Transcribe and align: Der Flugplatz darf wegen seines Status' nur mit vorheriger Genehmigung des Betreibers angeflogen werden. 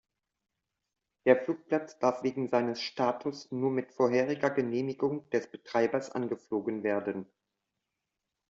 Der 1.27 1.35
Flugplatz 1.45 1.99
darf 1.99 2.23
wegen 2.23 2.47
seines 2.49 2.81
Status' 2.81 3.51
nur 3.51 3.69
mit 3.69 3.91
vorheriger 3.91 4.49
Genehmigung 4.49 5.29
des 5.29 5.45
Betreibers 5.51 6.09
angeflogen 6.09 6.81
werden. 6.81 7.27